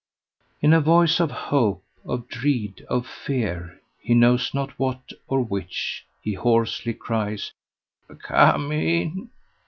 [0.63, 6.07] In a voice of hope, of dread, of fear, he knows not what or which,
[6.23, 7.51] he hoarsely cries,
[8.27, 9.29] "Come in."